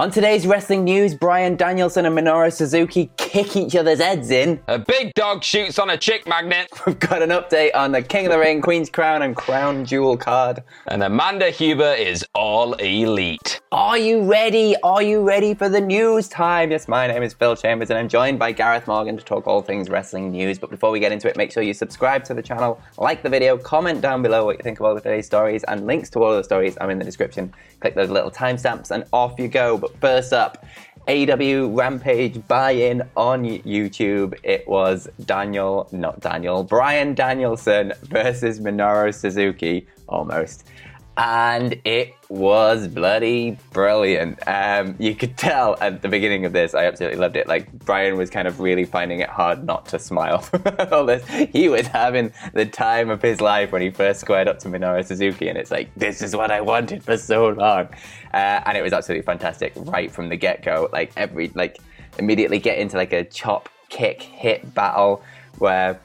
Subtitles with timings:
[0.00, 4.58] On today's wrestling news, Bryan Danielson and Minoru Suzuki kick each other's heads in.
[4.66, 6.70] A big dog shoots on a chick magnet.
[6.86, 10.16] We've got an update on the King of the Ring, Queen's Crown, and Crown Jewel
[10.16, 10.62] card.
[10.86, 13.60] And Amanda Huber is all elite.
[13.72, 14.74] Are you ready?
[14.82, 16.70] Are you ready for the news time?
[16.70, 19.60] Yes, my name is Phil Chambers, and I'm joined by Gareth Morgan to talk all
[19.60, 20.58] things wrestling news.
[20.58, 23.28] But before we get into it, make sure you subscribe to the channel, like the
[23.28, 26.24] video, comment down below what you think of all of today's stories, and links to
[26.24, 27.52] all of the stories are in the description.
[27.80, 29.76] Click those little timestamps, and off you go.
[29.76, 30.64] But first up,
[31.08, 34.38] AEW Rampage buy-in on YouTube.
[34.42, 40.68] It was Daniel, not Daniel, Bryan Danielson versus Minoru Suzuki, almost.
[41.16, 44.38] And it was bloody brilliant.
[44.46, 47.46] Um, you could tell at the beginning of this, I absolutely loved it.
[47.46, 50.48] Like Bryan was kind of really finding it hard not to smile.
[50.92, 54.60] All this, he was having the time of his life when he first squared up
[54.60, 57.88] to Minoru Suzuki, and it's like this is what I wanted for so long,
[58.32, 60.88] uh, and it was absolutely fantastic right from the get go.
[60.92, 61.78] Like every like
[62.18, 65.22] immediately get into like a chop kick hit battle
[65.58, 66.00] where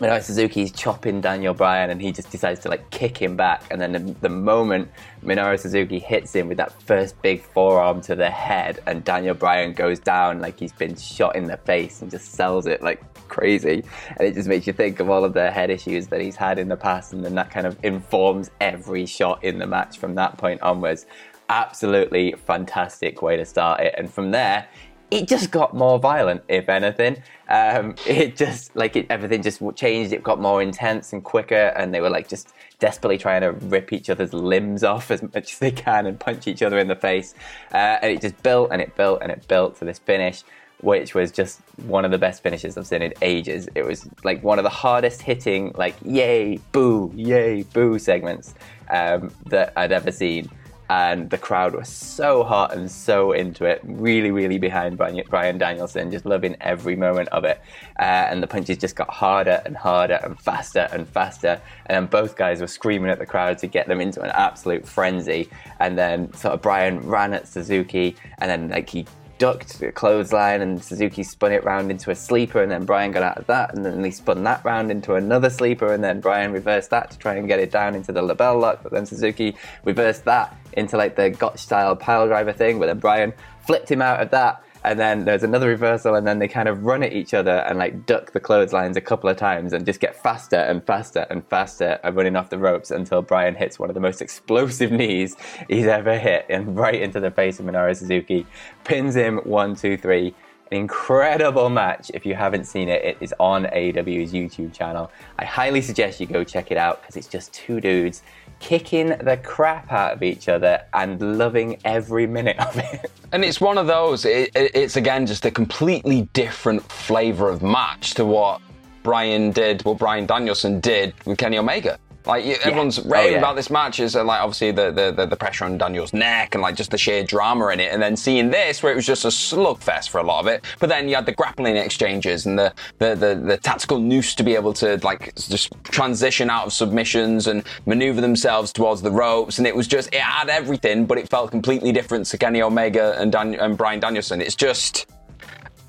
[0.00, 3.62] Minoru Suzuki's chopping Daniel Bryan and he just decides to like kick him back.
[3.70, 4.90] And then the, the, moment
[5.22, 9.74] Minoru Suzuki hits him with that first big forearm to the head and Daniel Bryan
[9.74, 13.84] goes down like he's been shot in the face and just sells it like crazy.
[14.16, 16.58] And it just makes you think of all of the head issues that he's had
[16.58, 17.12] in the past.
[17.12, 21.04] And then that kind of informs every shot in the match from that point onwards.
[21.50, 23.94] Absolutely fantastic way to start it.
[23.98, 24.66] And from there,
[25.10, 27.22] it just got more violent, if anything.
[27.48, 30.12] Um, it just like it, everything just changed.
[30.12, 33.92] It got more intense and quicker, and they were like just desperately trying to rip
[33.92, 36.96] each other's limbs off as much as they can and punch each other in the
[36.96, 37.34] face.
[37.72, 40.42] Uh, and it just built and it built and it built to this finish,
[40.80, 43.68] which was just one of the best finishes I've seen in ages.
[43.74, 48.54] It was like one of the hardest hitting, like yay, boo, yay, boo segments
[48.88, 50.50] um, that I'd ever seen
[50.90, 53.80] and the crowd was so hot and so into it.
[53.84, 57.60] Really, really behind Bryan Danielson, just loving every moment of it.
[58.00, 61.60] Uh, and the punches just got harder and harder and faster and faster.
[61.86, 64.84] And then both guys were screaming at the crowd to get them into an absolute
[64.84, 65.48] frenzy.
[65.78, 69.06] And then sort of Bryan ran at Suzuki, and then like he
[69.40, 73.22] ducked the clothesline and Suzuki spun it round into a sleeper and then Bryan got
[73.22, 76.52] out of that and then he spun that round into another sleeper and then Bryan
[76.52, 79.56] reversed that to try and get it down into the LeBell Lock but then Suzuki
[79.82, 83.32] reversed that into like the Gotch style pile driver thing but then Bryan
[83.66, 86.84] flipped him out of that and then there's another reversal and then they kind of
[86.84, 90.00] run at each other and like duck the clotheslines a couple of times and just
[90.00, 93.90] get faster and faster and faster and running off the ropes until Bryan hits one
[93.90, 95.36] of the most explosive knees
[95.68, 98.46] he's ever hit and right into the face of Minoru Suzuki.
[98.84, 100.34] Pins him one two three
[100.70, 102.10] an incredible match.
[102.14, 105.10] If you haven't seen it, it is on AEW's YouTube channel.
[105.38, 108.22] I highly suggest you go check it out because it's just two dudes
[108.60, 113.10] kicking the crap out of each other and loving every minute of it.
[113.32, 117.62] And it's one of those, it, it, it's again just a completely different flavour of
[117.62, 118.60] match to what
[119.04, 121.96] Bryan did, what Bryan Danielson did with Kenny Omega.
[122.26, 123.04] Like everyone's yeah.
[123.06, 123.38] raving oh, yeah.
[123.38, 126.54] about this match is uh, like obviously the, the, the the pressure on Daniel's neck
[126.54, 129.06] and like just the sheer drama in it, and then seeing this where it was
[129.06, 130.64] just a slugfest for a lot of it.
[130.78, 134.42] But then you had the grappling exchanges and the the the, the tactical noose to
[134.42, 139.56] be able to like just transition out of submissions and maneuver themselves towards the ropes,
[139.56, 143.16] and it was just it had everything, but it felt completely different to Kenny Omega
[143.18, 144.42] and Dan- and Bryan Danielson.
[144.42, 145.06] It's just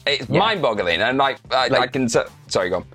[0.08, 0.40] it's yeah.
[0.40, 2.86] mind-boggling, and like I, like I can sorry, go on.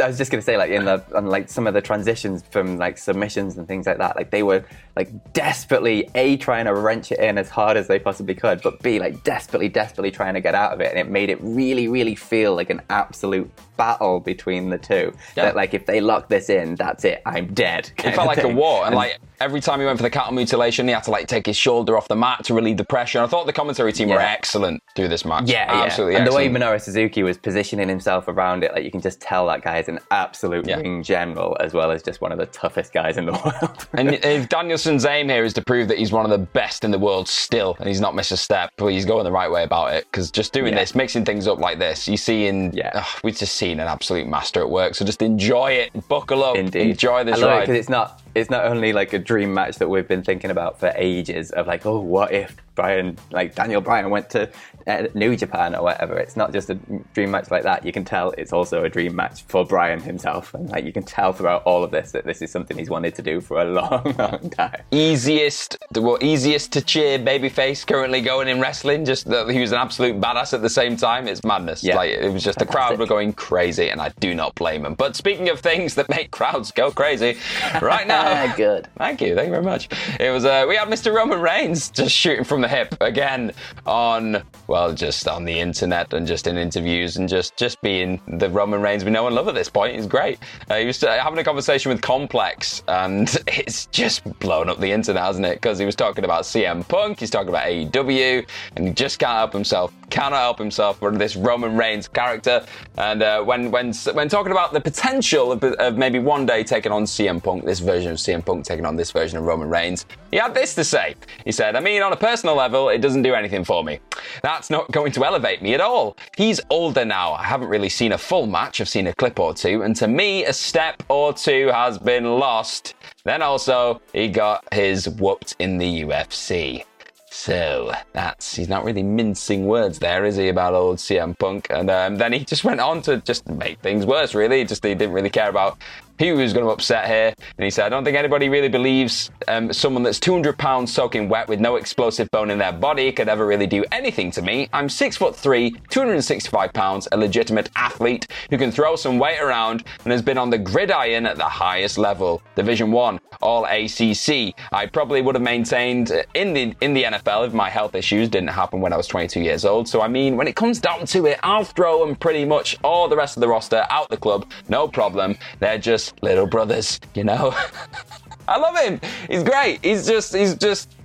[0.00, 2.78] I was just gonna say, like in the on like some of the transitions from
[2.78, 4.64] like submissions and things like that, like they were
[4.96, 8.82] like desperately a trying to wrench it in as hard as they possibly could, but
[8.82, 11.88] b like desperately, desperately trying to get out of it, and it made it really,
[11.88, 15.12] really feel like an absolute battle between the two.
[15.36, 15.46] Yeah.
[15.46, 17.90] That like if they lock this in, that's it, I'm dead.
[17.98, 20.32] It felt like a war, and, and like every time he went for the cattle
[20.32, 23.18] mutilation, he had to like take his shoulder off the mat to relieve the pressure.
[23.18, 25.50] And I thought the commentary team were excellent through this match.
[25.50, 26.14] Yeah, absolutely.
[26.14, 26.18] yeah.
[26.20, 26.64] And the way excellent.
[26.64, 29.88] Minoru Suzuki was positioning himself around it, like you can just tell that guy is
[29.88, 30.76] an absolute Yeah.
[30.78, 33.86] ring general, as well as just one of the toughest guys in the world.
[33.92, 36.90] And if Danielson's aim here is to prove that he's one of the best in
[36.90, 39.64] the world still, and he's not missed a step, but he's going the right way
[39.64, 40.04] about it.
[40.10, 40.80] Because just doing Yeah.
[40.80, 42.90] this, mixing things up like this, you see in, Yeah.
[42.94, 44.94] ugh, we've just seen an absolute master at work.
[44.94, 46.90] So just enjoy it, buckle up, Indeed.
[46.90, 47.60] enjoy this I love ride.
[47.62, 50.78] because it's not it's not only like a dream match that we've been thinking about
[50.80, 54.50] for ages of like, oh, what if Bryan, like Daniel Bryan, went to
[54.86, 56.16] uh, New Japan or whatever.
[56.16, 56.74] It's not just a
[57.14, 57.84] dream match like that.
[57.84, 61.02] You can tell it's also a dream match for Bryan himself, and like you can
[61.02, 63.64] tell throughout all of this that this is something he's wanted to do for a
[63.72, 64.82] long, long time.
[64.90, 69.04] easiest, the well, easiest to cheer babyface currently going in wrestling.
[69.04, 71.28] Just that he was an absolute badass at the same time.
[71.28, 71.84] It's madness.
[71.84, 71.96] Yeah.
[71.96, 74.94] Like it was just the crowd were going crazy, and I do not blame him.
[74.94, 77.36] But speaking of things that make crowds go crazy,
[77.82, 78.21] right now,
[78.56, 78.88] Good.
[78.96, 79.88] Thank you, thank you very much.
[80.20, 81.14] It was uh, we had Mr.
[81.14, 83.52] Roman Reigns just shooting from the hip again
[83.86, 88.48] on well, just on the internet and just in interviews and just just being the
[88.50, 89.96] Roman Reigns we know and love at this point.
[89.96, 90.38] He's great.
[90.70, 94.90] Uh, he was uh, having a conversation with Complex and it's just blown up the
[94.90, 95.54] internet, hasn't it?
[95.54, 98.46] Because he was talking about CM Punk, he's talking about AEW,
[98.76, 99.92] and he just can't help himself.
[100.12, 102.62] Cannot help himself for this Roman Reigns character.
[102.98, 106.92] And uh, when when when talking about the potential of, of maybe one day taking
[106.92, 110.04] on CM Punk, this version of CM Punk taking on this version of Roman Reigns,
[110.30, 111.14] he had this to say.
[111.46, 114.00] He said, "I mean, on a personal level, it doesn't do anything for me.
[114.42, 116.18] That's not going to elevate me at all.
[116.36, 117.32] He's older now.
[117.32, 118.82] I haven't really seen a full match.
[118.82, 122.38] I've seen a clip or two, and to me, a step or two has been
[122.38, 122.96] lost.
[123.24, 126.84] Then also, he got his whooped in the UFC."
[127.34, 131.66] So that's he's not really mincing words there, is he, about old CM Punk?
[131.70, 134.34] And um, then he just went on to just make things worse.
[134.34, 135.78] Really, just he didn't really care about
[136.18, 137.34] who was going to upset here.
[137.58, 141.28] And he said, "I don't think anybody really believes um, someone that's 200 pounds soaking
[141.28, 144.68] wet with no explosive bone in their body could ever really do anything to me.
[144.72, 149.84] I'm six foot three, 265 pounds, a legitimate athlete who can throw some weight around
[150.04, 154.54] and has been on the gridiron at the highest level, Division One, All ACC.
[154.72, 158.48] I probably would have maintained in the in the NFL if my health issues didn't
[158.50, 159.88] happen when I was 22 years old.
[159.88, 163.08] So I mean, when it comes down to it, I'll throw them pretty much all
[163.08, 165.36] the rest of the roster out the club, no problem.
[165.58, 167.54] They're just little brothers, you know.
[168.48, 169.00] I love him.
[169.28, 169.84] He's great.
[169.84, 170.96] He's just he's just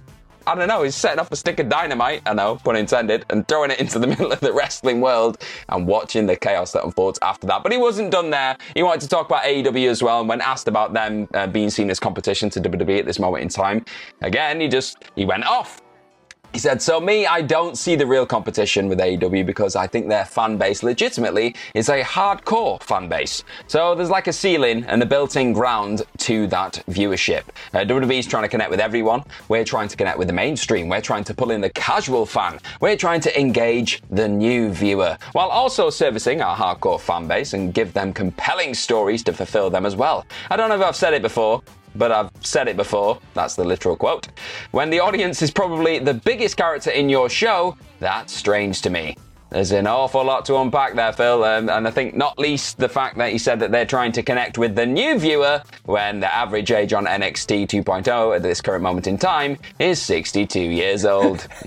[0.48, 3.46] I don't know, he's setting off a stick of dynamite, I know, pun intended, and
[3.50, 7.20] throwing it into the middle of the wrestling world and watching the chaos that unfolds
[7.22, 7.64] after that.
[7.64, 8.56] But he wasn't done there.
[8.74, 11.70] He wanted to talk about AEW as well, and when asked about them uh, being
[11.70, 13.84] seen as competition to WWE at this moment in time,
[14.22, 15.82] again, he just, he went off.
[16.54, 20.08] He said, So, me, I don't see the real competition with AEW because I think
[20.08, 23.44] their fan base legitimately is a hardcore fan base.
[23.68, 27.44] So, there's like a ceiling and a built in ground to that viewership.
[27.74, 29.24] Uh, is trying to connect with everyone.
[29.50, 30.90] We're trying to connect with the mainstream.
[30.90, 32.60] We're trying to pull in the casual fan.
[32.82, 37.74] We're trying to engage the new viewer while also servicing our hardcore fan base and
[37.74, 40.26] give them compelling stories to fulfill them as well.
[40.50, 41.62] I don't know if I've said it before,
[41.98, 43.20] but I've said it before.
[43.34, 44.28] That's the literal quote.
[44.72, 49.16] When the audience is probably the biggest character in your show, that's strange to me.
[49.50, 52.90] There's an awful lot to unpack there, Phil, um, and I think not least the
[52.90, 56.34] fact that he said that they're trying to connect with the new viewer when the
[56.34, 61.48] average age on NXT 2.0 at this current moment in time is 62 years old.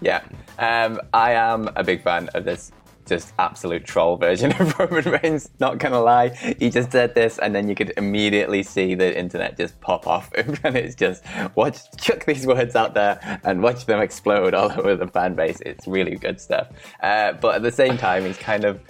[0.00, 0.22] Yeah.
[0.58, 2.70] Um, I am a big fan of this
[3.06, 5.50] just absolute troll version of Roman Reigns.
[5.58, 9.56] Not gonna lie, he just said this, and then you could immediately see the internet
[9.56, 10.32] just pop off,
[10.64, 14.96] and it's just watch chuck these words out there and watch them explode all over
[14.96, 15.60] the fan base.
[15.64, 16.68] It's really good stuff.
[17.02, 18.80] Uh, but at the same time, he's kind of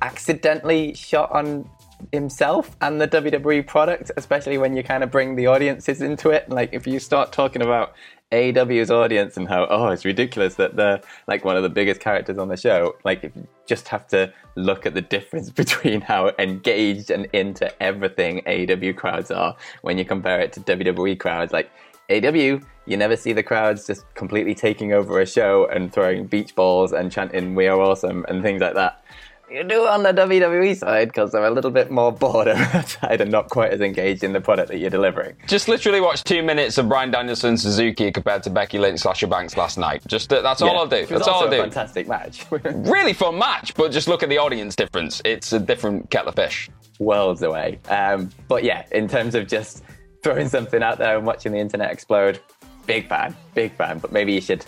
[0.00, 1.68] accidentally shot on
[2.12, 6.48] himself and the WWE product, especially when you kind of bring the audiences into it.
[6.48, 7.94] Like if you start talking about
[8.30, 12.36] AEW's audience and how oh it's ridiculous that they're like one of the biggest characters
[12.36, 12.94] on the show.
[13.04, 13.32] Like
[13.66, 19.30] just have to look at the difference between how engaged and into everything AEW crowds
[19.30, 21.52] are when you compare it to WWE crowds.
[21.52, 21.70] Like
[22.10, 26.54] AEW, you never see the crowds just completely taking over a show and throwing beach
[26.54, 29.02] balls and chanting "We are awesome" and things like that.
[29.50, 32.56] You do it on the WWE side because they're a little bit more bored on
[32.56, 35.36] that side and not quite as engaged in the product that you're delivering.
[35.46, 39.56] Just literally watch two minutes of Bryan Danielson Suzuki compared to Becky Lynch Sasha Banks
[39.56, 40.02] last night.
[40.06, 41.06] Just uh, that's all I'll do.
[41.06, 41.62] That's all I'll a do.
[41.62, 42.44] fantastic match.
[42.88, 45.22] Really fun match, but just look at the audience difference.
[45.24, 46.68] It's a different kettle of fish.
[46.98, 47.78] worlds away.
[47.88, 49.82] Um, but yeah, in terms of just
[50.22, 52.40] throwing something out there and watching the internet explode,
[52.86, 53.98] big fan, big fan.
[53.98, 54.64] But maybe you should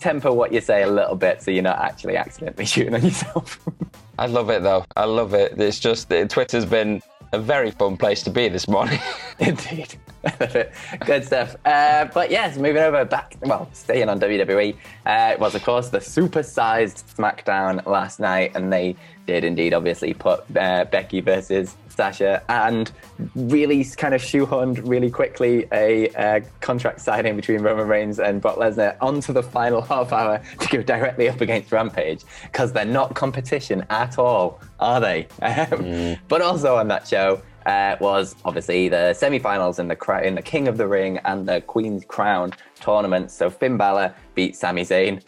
[0.00, 3.60] temper what you say a little bit so you're not actually accidentally shooting on yourself.
[4.18, 4.84] I love it though.
[4.96, 5.58] I love it.
[5.58, 8.98] It's just Twitter's been a very fun place to be this morning.
[9.38, 9.94] Indeed.
[11.06, 11.56] Good stuff.
[11.64, 15.88] Uh, but yes, moving over back, well, staying on WWE, uh, it was of course
[15.88, 18.96] the supersized SmackDown last night, and they
[19.26, 22.90] did indeed obviously put uh, Becky versus Sasha and
[23.34, 28.56] really kind of shoehorned really quickly a uh, contract signing between Roman Reigns and Brock
[28.56, 33.14] Lesnar onto the final half hour to go directly up against Rampage because they're not
[33.14, 35.24] competition at all, are they?
[35.42, 36.18] mm.
[36.26, 40.68] But also on that show, uh, was obviously the semi-finals in the in the King
[40.68, 43.30] of the Ring and the Queen's Crown tournament.
[43.30, 45.20] So Finn Balor beat Sami Zayn.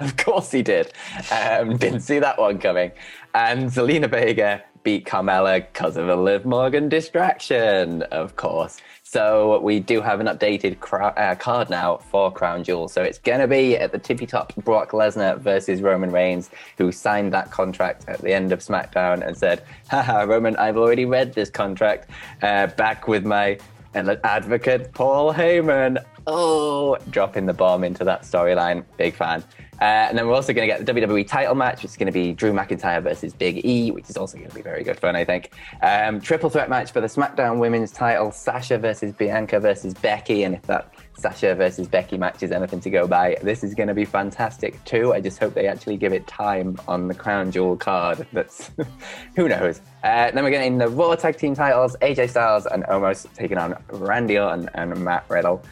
[0.02, 0.92] of course he did.
[1.32, 2.92] Um, didn't see that one coming.
[3.34, 8.80] And Zelina Vega beat Carmella because of a Liv Morgan distraction, of course.
[9.02, 10.76] So we do have an updated
[11.16, 12.86] uh, card now for Crown Jewel.
[12.86, 16.92] So it's going to be at the tippy top Brock Lesnar versus Roman Reigns, who
[16.92, 21.34] signed that contract at the end of SmackDown and said, haha, Roman, I've already read
[21.34, 22.08] this contract.
[22.40, 23.58] Uh, back with my
[23.94, 26.04] advocate, Paul Heyman.
[26.26, 28.84] Oh, dropping the bomb into that storyline.
[28.96, 29.44] Big fan.
[29.80, 32.06] Uh, and then we're also going to get the WWE title match, which is going
[32.06, 34.98] to be Drew McIntyre versus Big E, which is also going to be very good
[34.98, 35.52] fun, I think.
[35.82, 40.42] Um, triple threat match for the SmackDown Women's title Sasha versus Bianca versus Becky.
[40.42, 43.88] And if that Sasha versus Becky match is anything to go by, this is going
[43.88, 45.14] to be fantastic too.
[45.14, 48.26] I just hope they actually give it time on the Crown Jewel card.
[48.34, 48.70] That's
[49.34, 49.80] who knows.
[50.04, 53.82] Uh, then we're getting the Raw Tag Team titles AJ Styles and Omos taking on
[53.88, 55.62] Randy Orton and Matt Riddle.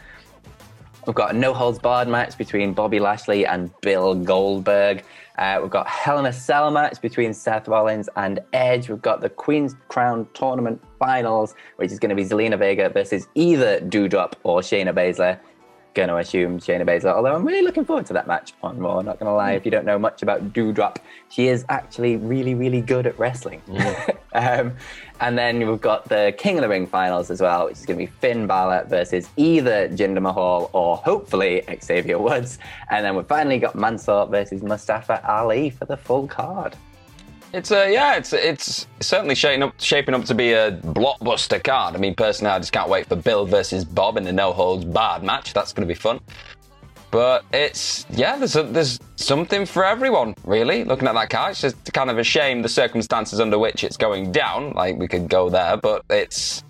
[1.09, 5.03] We've got a no holds barred match between Bobby Lashley and Bill Goldberg.
[5.39, 8.91] Uh, we've got Hell in a Cell match between Seth Rollins and Edge.
[8.91, 13.27] We've got the Queen's Crown Tournament Finals, which is going to be Zelina Vega versus
[13.35, 15.41] either Doudrop or Shayna Baszler
[15.95, 19.01] going to assume Shayna Baszler, although I'm really looking forward to that match on Raw.
[19.01, 20.97] Not going to lie, if you don't know much about Doudrop,
[21.29, 23.63] she is actually really, really good at wrestling.
[23.69, 24.17] Mm.
[24.35, 24.77] um,
[25.21, 27.99] and then we've got the King of the Ring finals as well, which is going
[27.99, 32.59] to be Finn Balor versus either Jinder Mahal or hopefully Xavier Woods.
[32.91, 36.77] And then we've finally got Mansoor versus Mustafa Ali for the full card.
[37.53, 41.63] It's a uh, yeah, it's it's certainly shaping up shaping up to be a blockbuster
[41.63, 41.95] card.
[41.95, 44.85] I mean, personally, I just can't wait for Bill versus Bob in the no holds
[44.85, 45.55] barred match.
[45.55, 46.21] That's going to be fun.
[47.11, 50.85] But it's yeah, there's a, there's something for everyone really.
[50.85, 53.97] Looking at that card, it's just kind of a shame the circumstances under which it's
[53.97, 54.73] going down.
[54.73, 56.65] Like we could go there, but it's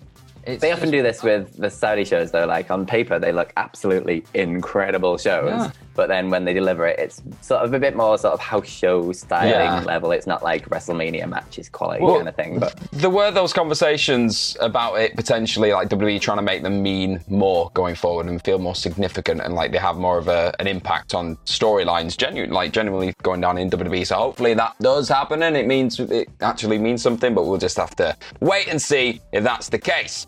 [0.45, 2.45] it's they often do this with the Saudi shows, though.
[2.45, 5.71] Like on paper, they look absolutely incredible shows, yeah.
[5.99, 8.69] But then when they deliver it, it's sort of a bit more sort of house
[8.69, 9.81] show styling yeah.
[9.81, 10.13] level.
[10.13, 12.57] It's not like WrestleMania matches quality well, kind of thing.
[12.57, 17.19] But there were those conversations about it potentially, like WWE trying to make them mean
[17.27, 20.67] more going forward and feel more significant, and like they have more of a, an
[20.67, 24.07] impact on storylines, genuine, like genuinely going down in WWE.
[24.07, 27.35] So hopefully that does happen, and it means it actually means something.
[27.35, 30.27] But we'll just have to wait and see if that's the case.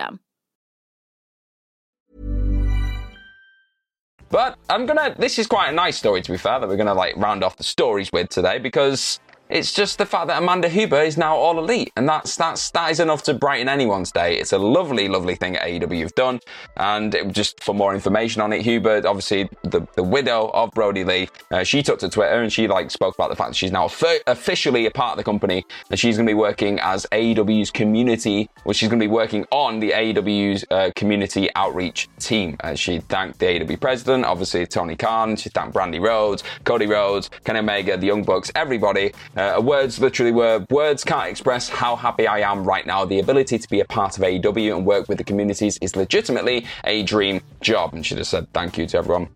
[0.00, 0.20] system.
[4.28, 5.14] But I'm gonna.
[5.18, 7.56] This is quite a nice story, to be fair, that we're gonna like round off
[7.56, 9.18] the stories with today because
[9.50, 12.92] It's just the fact that Amanda Huber is now all elite, and that's that's that
[12.92, 14.38] is enough to brighten anyone's day.
[14.38, 16.38] It's a lovely, lovely thing at AEW have done,
[16.76, 21.02] and it, just for more information on it, Huber, obviously the, the widow of Brodie
[21.02, 23.72] Lee, uh, she took to Twitter and she like spoke about the fact that she's
[23.72, 23.90] now
[24.28, 28.48] officially a part of the company, and she's going to be working as AEW's community,
[28.64, 32.56] well, she's going to be working on the AEW's uh, community outreach team.
[32.60, 35.34] Uh, she thanked the AEW president, obviously Tony Khan.
[35.34, 39.12] She thanked Brandi Rhodes, Cody Rhodes, Kenny Omega, the Young Bucks, everybody.
[39.40, 43.06] Uh, words literally were words can't express how happy I am right now.
[43.06, 46.66] The ability to be a part of AEW and work with the communities is legitimately
[46.84, 47.94] a dream job.
[47.94, 49.28] And she just said thank you to everyone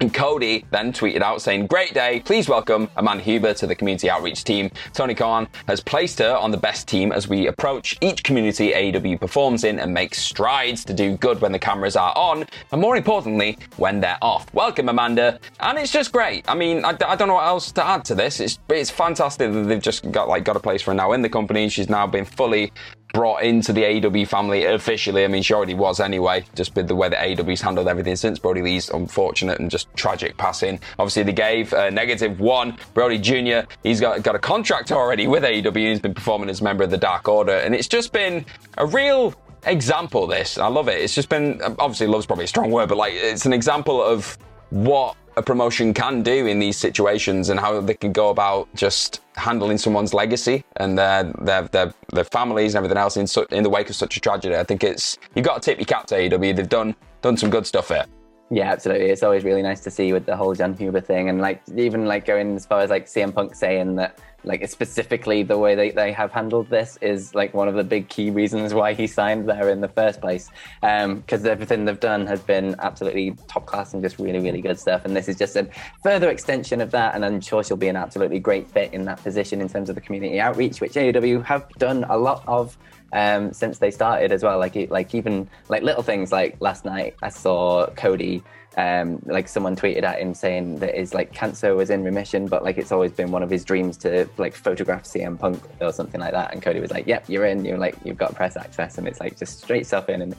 [0.00, 4.10] and Cody then tweeted out saying, Great day, please welcome Amanda Huber to the community
[4.10, 4.70] outreach team.
[4.92, 9.20] Tony Khan has placed her on the best team as we approach each community AEW
[9.20, 12.96] performs in and makes strides to do good when the cameras are on, and more
[12.96, 14.52] importantly, when they're off.
[14.52, 15.38] Welcome, Amanda.
[15.60, 16.44] And it's just great.
[16.48, 18.40] I mean, I, I don't know what else to add to this.
[18.40, 21.22] It's, it's fantastic that they've just got like got a place for her now in
[21.22, 21.68] the company.
[21.68, 22.72] She's now been fully
[23.14, 25.24] brought into the AEW family officially.
[25.24, 28.40] I mean, she already was anyway, just with the way that AEW's handled everything since
[28.40, 30.80] Brodie Lee's unfortunate and just tragic passing.
[30.98, 32.76] Obviously, they gave a negative one.
[32.92, 35.76] Brodie Jr., he's got, got a contract already with AEW.
[35.76, 37.52] He's been performing as a member of the Dark Order.
[37.52, 38.44] And it's just been
[38.76, 39.32] a real
[39.64, 40.58] example, this.
[40.58, 41.00] I love it.
[41.00, 44.36] It's just been, obviously, love's probably a strong word, but like, it's an example of
[44.70, 49.20] what a promotion can do in these situations and how they can go about just
[49.36, 53.62] handling someone's legacy and their their their, their families and everything else in su- in
[53.62, 54.54] the wake of such a tragedy.
[54.56, 56.56] I think it's you've got to tip your cap to AEW.
[56.56, 58.06] They've done done some good stuff here.
[58.50, 59.06] Yeah, absolutely.
[59.06, 62.06] It's always really nice to see with the whole Jon Huber thing, and like even
[62.06, 65.90] like going as far as like CM Punk saying that like specifically the way they,
[65.90, 69.48] they have handled this is like one of the big key reasons why he signed
[69.48, 70.50] there in the first place.
[70.80, 74.78] Because um, everything they've done has been absolutely top class and just really really good
[74.78, 75.68] stuff, and this is just a
[76.02, 77.14] further extension of that.
[77.14, 79.94] And I'm sure she'll be an absolutely great fit in that position in terms of
[79.94, 82.76] the community outreach, which AEW have done a lot of
[83.12, 84.58] um, since they started as well.
[84.58, 88.42] Like like even like little things like last night I saw Cody.
[88.76, 92.64] Um, like someone tweeted at him saying that his like cancer was in remission, but
[92.64, 96.20] like it's always been one of his dreams to like photograph CM Punk or something
[96.20, 96.52] like that.
[96.52, 97.64] And Cody was like, "Yep, you're in.
[97.64, 100.34] You're like you've got press access," and it's like just straight stuff in, and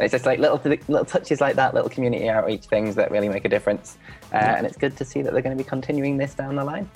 [0.00, 3.44] it's just like little little touches like that, little community outreach things that really make
[3.44, 3.96] a difference.
[4.32, 6.64] Uh, and it's good to see that they're going to be continuing this down the
[6.64, 6.88] line.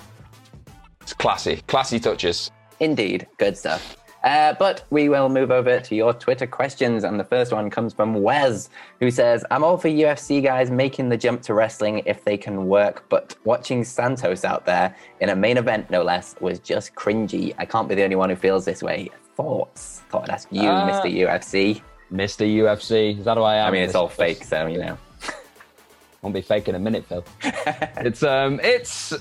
[1.00, 2.50] It's classy, classy touches.
[2.80, 3.96] Indeed, good stuff.
[4.24, 7.04] Uh, but we will move over to your Twitter questions.
[7.04, 11.08] And the first one comes from Wes, who says, I'm all for UFC guys making
[11.08, 15.36] the jump to wrestling if they can work, but watching Santos out there in a
[15.36, 17.54] main event, no less, was just cringy.
[17.58, 19.10] I can't be the only one who feels this way.
[19.36, 20.02] Thoughts?
[20.10, 21.12] Thought I'd ask you, uh, Mr.
[21.12, 21.82] UFC.
[22.12, 22.46] Mr.
[22.46, 23.18] UFC.
[23.18, 23.68] Is that who I am?
[23.68, 24.98] I mean, it's all fake, so, you know.
[26.22, 27.24] Won't be fake in a minute, Phil.
[27.42, 29.14] it's um, it's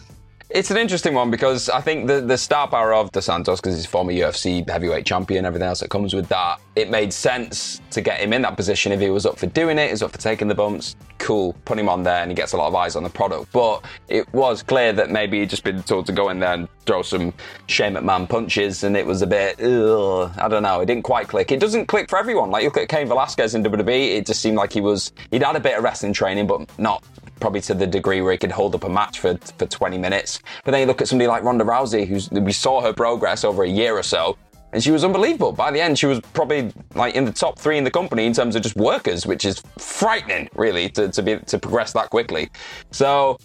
[0.54, 3.76] it's an interesting one because I think the, the star power of Dos Santos, because
[3.76, 7.82] he's a former UFC heavyweight champion, everything else that comes with that, it made sense
[7.92, 10.12] to get him in that position if he was up for doing it, he's up
[10.12, 10.96] for taking the bumps.
[11.20, 13.52] Cool, put him on there and he gets a lot of eyes on the product.
[13.52, 16.68] But it was clear that maybe he'd just been told to go in there and
[16.86, 17.34] throw some
[17.68, 21.28] Shane McMahon punches, and it was a bit, ugh, I don't know, it didn't quite
[21.28, 21.52] click.
[21.52, 22.52] It doesn't click for everyone.
[22.52, 25.44] Like you look at Cain Velasquez in WWE, it just seemed like he was, he'd
[25.44, 27.04] had a bit of wrestling training, but not
[27.42, 30.40] probably to the degree where he could hold up a match for, for 20 minutes.
[30.64, 33.64] But then you look at somebody like Ronda Rousey, who's we saw her progress over
[33.64, 34.38] a year or so,
[34.74, 35.52] and she was unbelievable.
[35.52, 38.34] By the end, she was probably like in the top three in the company in
[38.34, 42.50] terms of just workers, which is frightening, really, to, to be to progress that quickly.
[42.92, 43.38] So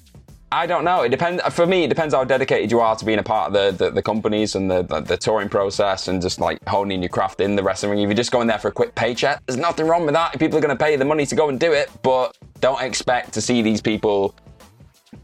[0.52, 1.02] I don't know.
[1.02, 1.42] It depends.
[1.52, 3.90] For me, it depends how dedicated you are to being a part of the, the,
[3.90, 7.56] the companies and the, the, the, touring process and just like honing your craft in
[7.56, 8.00] the wrestling ring.
[8.00, 10.38] If you're just going there for a quick paycheck, there's nothing wrong with that.
[10.38, 13.32] People are going to pay the money to go and do it, but don't expect
[13.34, 14.36] to see these people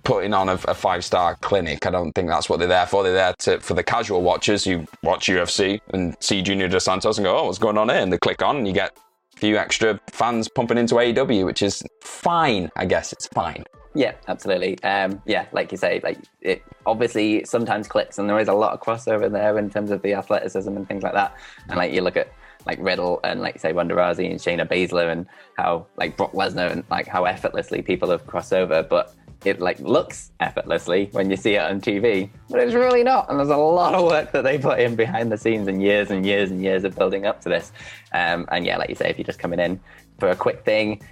[0.03, 1.87] putting on a, a five star clinic.
[1.87, 3.05] I don't think that's what they're there for.
[3.05, 7.19] They're there to, for the casual watchers who watch UFC and see Junior Dos Santos
[7.19, 7.99] and go, oh, what's going on here?
[7.99, 8.97] And they click on and you get
[9.37, 12.73] a few extra fans pumping into AEW, which is fine.
[12.75, 13.65] I guess it's fine.
[13.95, 14.83] Yeah, absolutely.
[14.83, 18.73] Um, yeah, like you say, like it obviously sometimes clicks, and there is a lot
[18.73, 21.37] of crossover there in terms of the athleticism and things like that.
[21.69, 22.33] And like you look at
[22.67, 25.27] like Riddle and like say Ronda Rousey and Shayna Baszler and
[25.57, 29.79] how like Brock Lesnar and like how effortlessly people have crossed over, but it like
[29.81, 33.29] looks effortlessly when you see it on TV, but it's really not.
[33.29, 36.11] And there's a lot of work that they put in behind the scenes and years
[36.11, 37.73] and years and years of building up to this.
[38.13, 39.81] Um, and yeah, like you say, if you're just coming in
[40.19, 41.03] for a quick thing,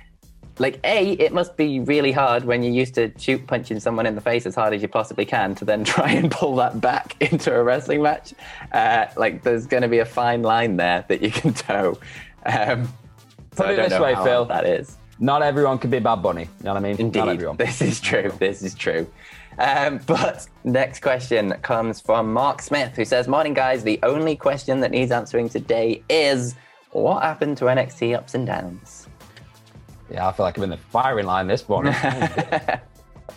[0.60, 4.14] like a it must be really hard when you're used to shoot punching someone in
[4.14, 7.16] the face as hard as you possibly can to then try and pull that back
[7.32, 8.34] into a wrestling match
[8.72, 11.98] uh, like there's going to be a fine line there that you can toe
[12.46, 12.86] um,
[13.56, 16.44] so put it this way phil that is not everyone can be Bad Bunny.
[16.44, 16.96] You know what I mean?
[16.98, 17.18] Indeed.
[17.18, 17.56] Not everyone.
[17.58, 18.32] This is true.
[18.38, 19.06] This is true.
[19.58, 23.84] Um, but next question comes from Mark Smith, who says, Morning, guys.
[23.84, 26.54] The only question that needs answering today is
[26.92, 29.08] what happened to NXT ups and downs?
[30.10, 31.94] Yeah, I feel like I'm in the firing line this morning.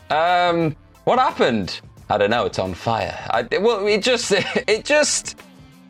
[0.09, 1.81] Um, what happened?
[2.09, 2.45] I don't know.
[2.45, 3.17] It's on fire.
[3.31, 4.31] I, well, it just,
[4.67, 5.39] it just,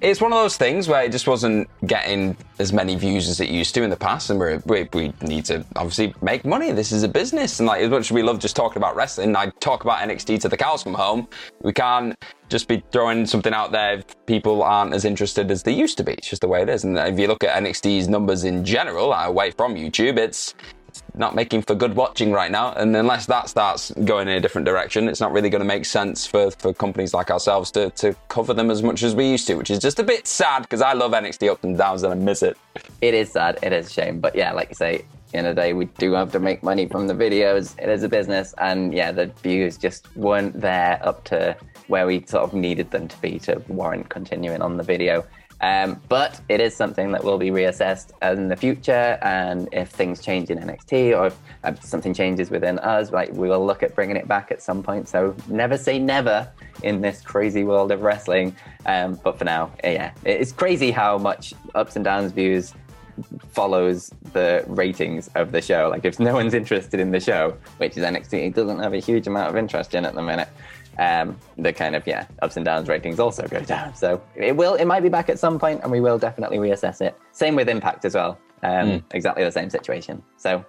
[0.03, 3.49] it's one of those things where it just wasn't getting as many views as it
[3.49, 6.73] used to in the past, and we we need to obviously make money.
[6.73, 9.33] This is a business, and like as much as we love just talking about wrestling,
[9.35, 11.29] I talk about NXT to the cows come home.
[11.61, 12.15] We can't
[12.49, 16.03] just be throwing something out there if people aren't as interested as they used to
[16.03, 16.11] be.
[16.13, 16.83] It's just the way it is.
[16.83, 20.53] And if you look at NXT's numbers in general, away from YouTube, it's
[21.15, 22.73] not making for good watching right now.
[22.73, 25.85] And unless that starts going in a different direction, it's not really going to make
[25.85, 29.47] sense for, for companies like ourselves to, to cover them as much as we used
[29.47, 32.13] to, which is just a bit sad because I love NXT ups and downs and
[32.13, 32.57] I miss it.
[33.01, 33.59] It is sad.
[33.61, 34.19] It is a shame.
[34.19, 37.07] But yeah, like you say, in the day, we do have to make money from
[37.07, 37.77] the videos.
[37.79, 38.53] It is a business.
[38.59, 41.55] And yeah, the views just weren't there up to
[41.87, 45.25] where we sort of needed them to be to warrant continuing on the video.
[45.63, 50.21] Um, but it is something that will be reassessed in the future, and if things
[50.21, 53.95] change in NXT or if uh, something changes within us, like we will look at
[53.95, 55.07] bringing it back at some point.
[55.07, 56.51] So never say never
[56.83, 58.53] in this crazy world of wrestling.
[58.85, 62.73] Um, but for now, yeah, it's crazy how much ups and downs views
[63.47, 65.87] follows the ratings of the show.
[65.89, 68.99] Like if no one's interested in the show, which is NXT, it doesn't have a
[68.99, 70.49] huge amount of interest in at the minute.
[70.99, 73.95] Um, the kind of yeah ups and downs ratings also go down.
[73.95, 77.01] So it will it might be back at some point, and we will definitely reassess
[77.01, 77.17] it.
[77.31, 78.37] Same with Impact as well.
[78.61, 80.21] Um, Exactly the same situation.
[80.37, 80.63] So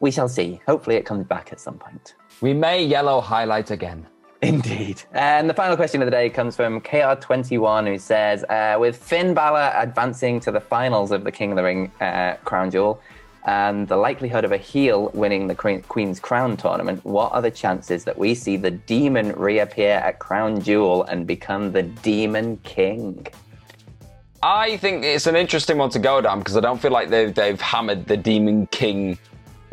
[0.00, 0.60] we shall see.
[0.66, 2.14] Hopefully, it comes back at some point.
[2.40, 4.06] we may yellow highlight again.
[4.40, 5.02] Indeed.
[5.12, 9.34] And the final question of the day comes from KR21, who says, uh, with Finn
[9.34, 13.00] Balor advancing to the finals of the King of the Ring uh, crown jewel
[13.48, 18.04] and the likelihood of a heel winning the Queen's Crown tournament, what are the chances
[18.04, 23.26] that we see the demon reappear at Crown Jewel and become the Demon King?
[24.42, 27.34] I think it's an interesting one to go down because I don't feel like they've
[27.34, 29.18] they've hammered the Demon King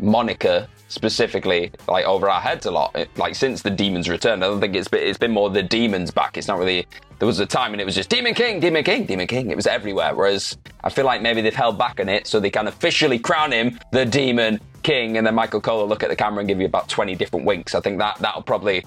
[0.00, 2.94] moniker specifically like over our heads a lot.
[2.94, 5.62] It- like since the demons returned, I don't think it's been, it's been more the
[5.62, 6.36] demons back.
[6.36, 6.86] It's not really.
[7.18, 9.50] There was a time and it was just Demon King, Demon King, Demon King.
[9.50, 10.14] It was everywhere.
[10.14, 13.52] Whereas I feel like maybe they've held back on it so they can officially crown
[13.52, 16.60] him the Demon King, and then Michael Cole will look at the camera and give
[16.60, 17.74] you about twenty different winks.
[17.74, 18.84] I think that that'll probably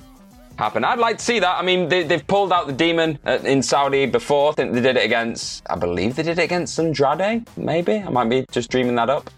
[0.57, 0.83] happen.
[0.83, 1.57] I'd like to see that.
[1.57, 4.51] I mean, they, they've pulled out the demon uh, in Saudi before.
[4.51, 7.95] I think they did it against, I believe they did it against Andrade, maybe.
[7.95, 9.29] I might be just dreaming that up.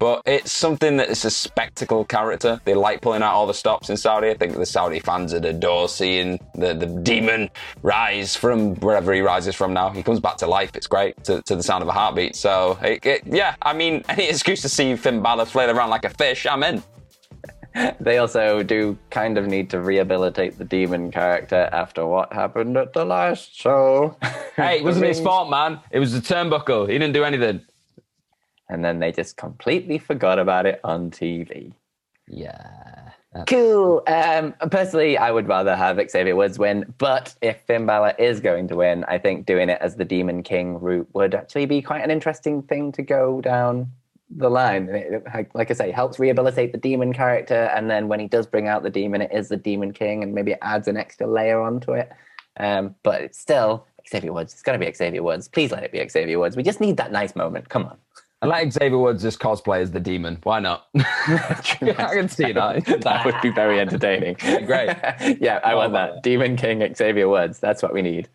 [0.00, 2.58] But it's something that is a spectacle character.
[2.64, 4.30] They like pulling out all the stops in Saudi.
[4.30, 7.50] I think the Saudi fans would adore seeing the, the demon
[7.82, 9.90] rise from wherever he rises from now.
[9.90, 10.70] He comes back to life.
[10.74, 12.34] It's great to, to the sound of a heartbeat.
[12.34, 16.06] So, it, it- yeah, I mean, any excuse to see Finn Balor flail around like
[16.06, 16.82] a fish, I'm in.
[18.00, 22.94] They also do kind of need to rehabilitate the demon character after what happened at
[22.94, 24.16] the last show.
[24.56, 25.78] Hey, it wasn't his fault, man.
[25.92, 26.88] It was the turnbuckle.
[26.88, 27.60] He didn't do anything.
[28.70, 31.72] And then they just completely forgot about it on TV.
[32.28, 33.10] Yeah.
[33.46, 34.02] Cool.
[34.06, 38.68] Um, personally, I would rather have Xavier Woods win, but if Finn Balor is going
[38.68, 42.02] to win, I think doing it as the Demon King route would actually be quite
[42.02, 43.90] an interesting thing to go down
[44.30, 44.88] the line.
[44.88, 48.68] It- like I say, helps rehabilitate the demon character, and then when he does bring
[48.68, 51.60] out the demon, it is the Demon King, and maybe it adds an extra layer
[51.60, 52.10] onto it.
[52.56, 54.52] Um, but it's still Xavier Woods.
[54.52, 55.48] It's got to be Xavier Woods.
[55.48, 56.56] Please let it be Xavier Woods.
[56.56, 57.68] We just need that nice moment.
[57.68, 57.96] Come on.
[58.42, 60.38] I like Xavier Woods just cosplay as the demon.
[60.44, 60.88] Why not?
[60.96, 61.60] I
[62.14, 62.84] can see that.
[63.02, 64.34] that would be very entertaining.
[64.66, 64.96] Great.
[65.40, 66.22] yeah, I want that.
[66.22, 67.58] Demon King Xavier Woods.
[67.58, 68.28] That's what we need.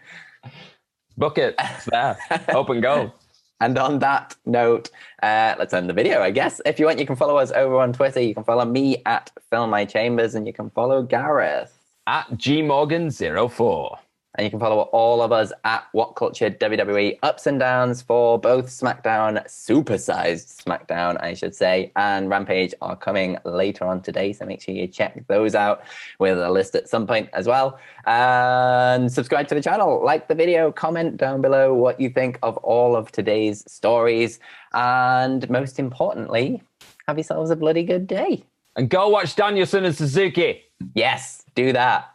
[1.18, 1.56] Book it.
[1.60, 2.18] It's there.
[2.50, 3.14] Open goal.
[3.62, 4.90] And on that note,
[5.24, 6.62] uh, let's end the video, I guess.
[6.66, 8.20] If you want, you can follow us over on Twitter.
[8.20, 11.72] You can follow me at Fill My Chambers, and you can follow Gareth.
[12.06, 13.98] At gmorgan04.
[14.36, 18.38] And you can follow all of us at What Culture WWE Ups and Downs for
[18.38, 24.34] both SmackDown, supersized SmackDown, I should say, and Rampage are coming later on today.
[24.34, 25.84] So make sure you check those out
[26.20, 27.80] with a list at some point as well.
[28.06, 32.58] And subscribe to the channel, like the video, comment down below what you think of
[32.58, 34.40] all of today's stories.
[34.74, 36.62] And most importantly,
[37.08, 38.44] have yourselves a bloody good day.
[38.76, 40.64] And go watch Danielson and Suzuki.
[40.94, 42.12] Yes, do that.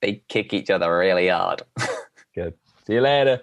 [0.00, 1.62] They kick each other really hard.
[2.34, 2.54] Good.
[2.86, 3.42] See you later.